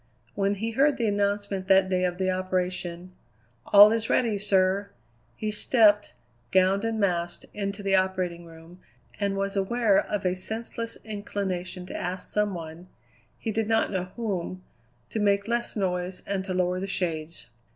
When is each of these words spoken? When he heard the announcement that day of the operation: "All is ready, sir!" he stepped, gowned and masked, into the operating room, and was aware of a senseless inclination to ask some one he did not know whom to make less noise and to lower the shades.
When 0.33 0.55
he 0.55 0.71
heard 0.71 0.97
the 0.97 1.07
announcement 1.07 1.67
that 1.67 1.87
day 1.87 2.05
of 2.05 2.17
the 2.17 2.31
operation: 2.31 3.11
"All 3.67 3.91
is 3.91 4.09
ready, 4.09 4.39
sir!" 4.39 4.89
he 5.35 5.51
stepped, 5.51 6.13
gowned 6.51 6.83
and 6.83 6.99
masked, 6.99 7.45
into 7.53 7.83
the 7.83 7.93
operating 7.93 8.45
room, 8.45 8.79
and 9.19 9.37
was 9.37 9.55
aware 9.55 9.99
of 9.99 10.25
a 10.25 10.33
senseless 10.35 10.97
inclination 11.05 11.85
to 11.85 11.95
ask 11.95 12.27
some 12.33 12.55
one 12.55 12.87
he 13.37 13.51
did 13.51 13.67
not 13.67 13.91
know 13.91 14.05
whom 14.15 14.63
to 15.11 15.19
make 15.19 15.47
less 15.47 15.75
noise 15.75 16.23
and 16.25 16.43
to 16.45 16.53
lower 16.55 16.79
the 16.79 16.87
shades. 16.87 17.45